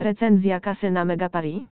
Recenzja 0.00 0.60
kasyna 0.60 1.04
Megapari. 1.04 1.66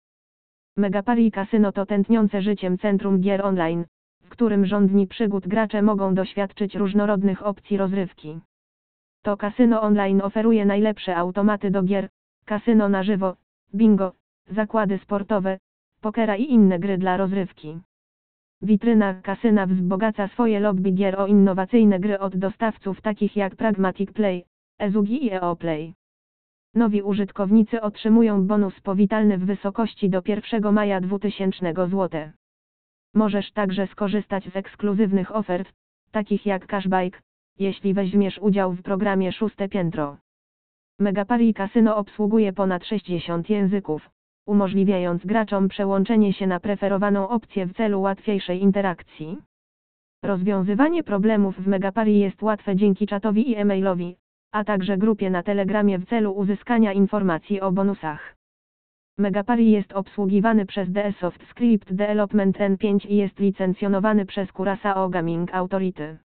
Megapari 0.78 1.32
Kasyno 1.32 1.72
to 1.72 1.86
tętniące 1.86 2.42
życiem 2.42 2.78
centrum 2.78 3.22
gier 3.22 3.46
online, 3.46 3.86
w 4.24 4.30
którym 4.30 4.66
rządni 4.66 5.08
przygód 5.08 5.48
gracze 5.48 5.82
mogą 5.82 6.14
doświadczyć 6.14 6.76
różnorodnych 6.76 7.46
opcji 7.46 7.78
rozrywki. 7.78 8.40
To 9.22 9.38
kasyno 9.38 9.82
online 9.82 10.22
oferuje 10.22 10.66
najlepsze 10.66 11.16
automaty 11.16 11.72
do 11.72 11.84
gier, 11.84 12.10
kasyno 12.46 12.90
na 12.90 13.04
żywo, 13.04 13.36
bingo, 13.76 14.14
zakłady 14.50 14.98
sportowe, 14.98 15.58
pokera 16.02 16.36
i 16.36 16.44
inne 16.44 16.80
gry 16.80 16.98
dla 16.98 17.18
rozrywki. 17.18 17.80
Witryna 18.62 19.14
kasyna 19.14 19.66
wzbogaca 19.66 20.28
swoje 20.28 20.60
lobby 20.60 20.92
gier 20.92 21.20
o 21.20 21.28
innowacyjne 21.28 22.00
gry 22.00 22.20
od 22.20 22.38
dostawców 22.38 23.02
takich 23.02 23.36
jak 23.36 23.56
Pragmatic 23.56 24.12
Play, 24.12 24.46
Ezugi 24.80 25.26
i 25.26 25.32
EOPlay. 25.32 25.94
Nowi 26.76 27.02
użytkownicy 27.02 27.82
otrzymują 27.82 28.48
bonus 28.48 28.80
powitalny 28.82 29.38
w 29.38 29.46
wysokości 29.46 30.10
do 30.10 30.22
1 30.26 30.74
maja 30.74 31.02
2000 31.02 31.74
zł. 31.74 32.10
Możesz 33.14 33.52
także 33.52 33.88
skorzystać 33.88 34.44
z 34.44 34.56
ekskluzywnych 34.56 35.36
ofert, 35.36 35.74
takich 36.12 36.46
jak 36.46 36.68
cashback, 36.68 37.22
jeśli 37.60 37.94
weźmiesz 37.94 38.40
udział 38.40 38.74
w 38.74 38.82
programie 38.82 39.32
Szóste 39.32 39.70
Piętro. 39.70 40.18
Megapari 41.00 41.54
Casino 41.54 41.98
obsługuje 41.98 42.54
ponad 42.54 42.86
60 42.86 43.50
języków, 43.50 44.10
umożliwiając 44.46 45.26
graczom 45.26 45.68
przełączenie 45.68 46.34
się 46.34 46.48
na 46.48 46.60
preferowaną 46.60 47.30
opcję 47.30 47.66
w 47.66 47.74
celu 47.74 48.02
łatwiejszej 48.02 48.62
interakcji. 48.62 49.38
Rozwiązywanie 50.24 51.04
problemów 51.04 51.56
w 51.56 51.68
Megapari 51.68 52.20
jest 52.20 52.42
łatwe 52.42 52.76
dzięki 52.76 53.08
czatowi 53.08 53.52
i 53.52 53.56
e-mailowi, 53.56 54.18
a 54.58 54.64
także 54.64 54.98
grupie 54.98 55.30
na 55.30 55.44
Telegramie 55.44 55.98
w 56.00 56.06
celu 56.06 56.32
uzyskania 56.32 56.94
informacji 56.94 57.62
o 57.62 57.72
bonusach. 57.72 58.36
Megapari 59.18 59.72
jest 59.72 59.94
obsługiwany 59.94 60.66
przez 60.66 60.92
DSoft 60.92 61.48
Script 61.50 61.94
Development 61.94 62.58
N5 62.58 63.10
i 63.10 63.18
jest 63.18 63.40
licencjonowany 63.40 64.26
przez 64.26 64.50
Curaçao 64.50 65.10
Gaming 65.10 65.54
Authority. 65.54 66.18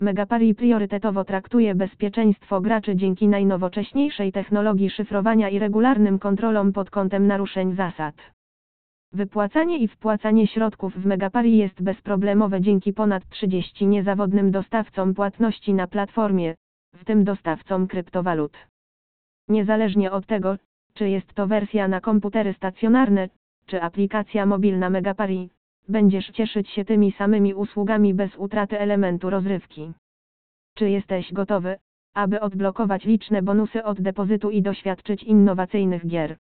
Megapari 0.00 0.54
priorytetowo 0.54 1.24
traktuje 1.24 1.74
bezpieczeństwo 1.74 2.60
graczy 2.60 2.96
dzięki 2.96 3.28
najnowocześniejszej 3.28 4.32
technologii 4.32 4.90
szyfrowania 4.90 5.48
i 5.48 5.58
regularnym 5.58 6.18
kontrolom 6.18 6.72
pod 6.72 6.90
kątem 6.90 7.26
naruszeń 7.26 7.74
zasad. 7.74 8.14
Wypłacanie 9.12 9.78
i 9.78 9.88
wpłacanie 9.88 10.46
środków 10.46 10.94
w 10.94 11.06
Megapari 11.06 11.56
jest 11.56 11.82
bezproblemowe 11.82 12.60
dzięki 12.60 12.92
ponad 12.92 13.28
30 13.28 13.86
niezawodnym 13.86 14.50
dostawcom 14.50 15.14
płatności 15.14 15.74
na 15.74 15.86
platformie, 15.86 16.54
w 16.96 17.04
tym 17.04 17.24
dostawcom 17.24 17.86
kryptowalut. 17.88 18.56
Niezależnie 19.48 20.12
od 20.12 20.26
tego, 20.26 20.56
czy 20.94 21.08
jest 21.08 21.34
to 21.34 21.46
wersja 21.46 21.88
na 21.88 22.00
komputery 22.00 22.54
stacjonarne, 22.54 23.28
czy 23.66 23.82
aplikacja 23.82 24.46
mobilna 24.46 24.90
Megapari, 24.90 25.50
będziesz 25.88 26.30
cieszyć 26.30 26.70
się 26.70 26.84
tymi 26.84 27.12
samymi 27.12 27.54
usługami 27.54 28.14
bez 28.14 28.36
utraty 28.36 28.80
elementu 28.80 29.30
rozrywki. 29.30 29.92
Czy 30.74 30.90
jesteś 30.90 31.32
gotowy, 31.32 31.76
aby 32.14 32.40
odblokować 32.40 33.04
liczne 33.04 33.42
bonusy 33.42 33.84
od 33.84 34.00
depozytu 34.00 34.50
i 34.50 34.62
doświadczyć 34.62 35.22
innowacyjnych 35.22 36.06
gier? 36.06 36.36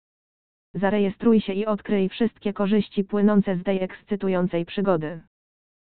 Zarejestruj 0.74 1.42
się 1.42 1.54
i 1.54 1.66
odkryj 1.66 2.10
wszystkie 2.10 2.54
korzyści 2.54 3.04
płynące 3.04 3.56
z 3.56 3.64
tej 3.64 3.84
ekscytującej 3.84 4.66
przygody. 4.66 5.22